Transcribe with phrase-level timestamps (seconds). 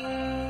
[0.00, 0.47] Música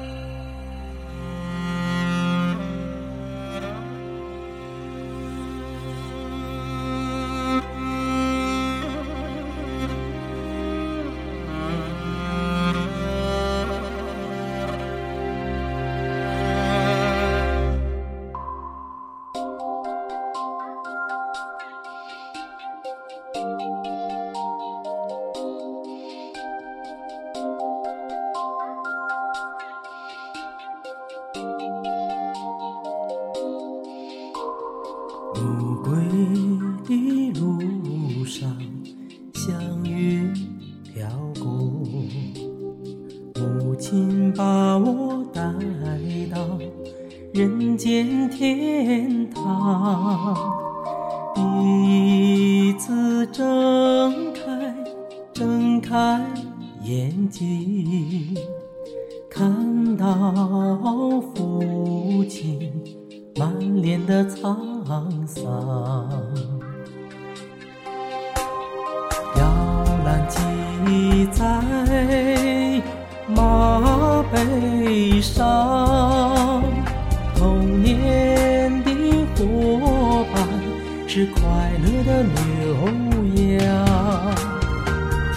[35.39, 35.45] 不
[35.83, 35.95] 归
[36.85, 38.51] 的路上，
[39.35, 40.35] 祥云
[40.83, 41.09] 飘
[41.41, 41.47] 过，
[43.37, 45.41] 母亲把我带
[46.33, 46.59] 到
[47.33, 50.37] 人间天堂。
[51.37, 51.41] 第
[52.69, 54.75] 一次睁开，
[55.33, 56.21] 睁开
[56.83, 58.35] 眼睛，
[59.31, 62.73] 看到父亲
[63.39, 64.57] 满脸的沧
[65.25, 65.45] 桑。
[69.37, 69.45] 摇
[70.05, 71.45] 篮系在
[73.29, 76.63] 马背上，
[77.37, 78.91] 童年的
[79.37, 80.43] 伙伴
[81.07, 81.41] 是快
[81.85, 82.35] 乐的牛
[83.61, 83.65] 羊，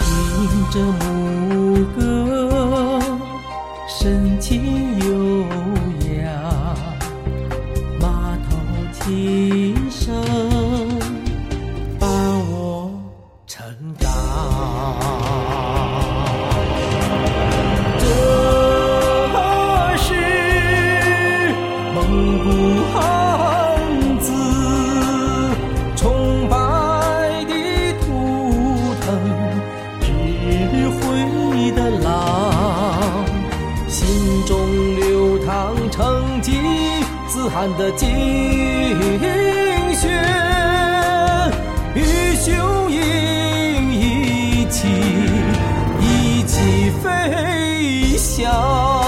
[0.70, 2.00] 着牧歌，
[3.86, 4.61] 深情
[9.04, 9.81] 心。
[34.22, 36.52] 心中流淌成吉
[37.26, 38.08] 思汗的精
[39.96, 40.08] 血，
[41.96, 42.04] 与
[42.36, 42.54] 雄
[42.88, 44.86] 鹰一起
[46.00, 49.01] 一起飞翔。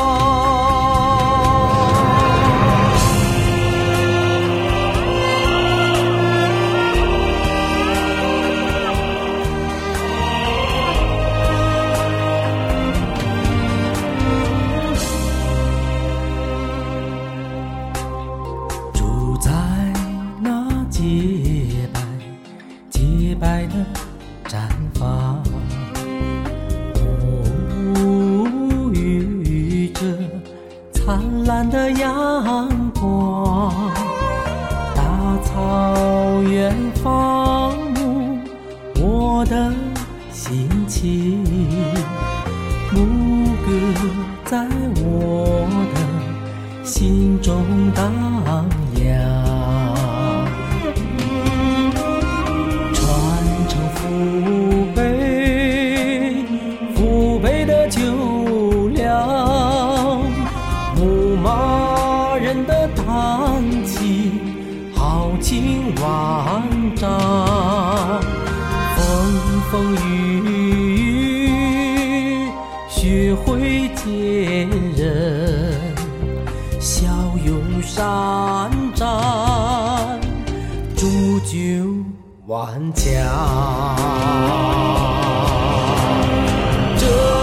[31.54, 33.72] 灿烂的阳光，
[34.92, 35.04] 大
[35.44, 38.40] 草原放牧
[39.00, 39.72] 我的
[40.32, 41.44] 心情，
[42.90, 43.70] 牧歌
[44.46, 44.66] 在
[44.96, 47.62] 我的心中
[47.94, 48.12] 荡
[48.96, 49.14] 漾。
[52.92, 53.00] 传
[53.68, 54.83] 承父
[63.14, 64.32] 人的胆气
[64.94, 66.62] 豪情万
[66.96, 67.08] 丈，
[68.96, 69.02] 风
[69.70, 70.08] 风雨
[70.50, 72.48] 雨
[72.88, 75.80] 学会坚韧，
[76.80, 77.08] 骁
[77.44, 79.06] 勇善战，
[80.96, 81.06] 铸
[81.40, 81.56] 就
[82.46, 83.06] 顽强。
[86.98, 87.33] 这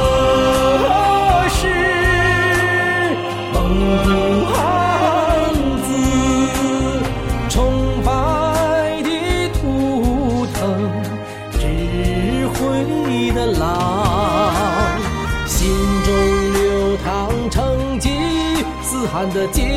[19.11, 19.67] 寒的惊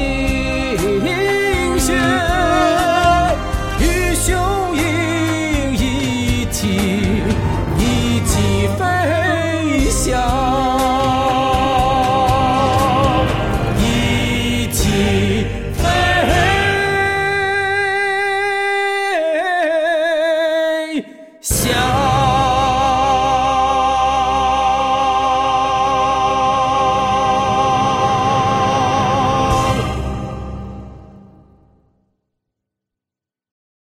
[1.77, 1.93] 雪，
[3.81, 4.54] 与兄。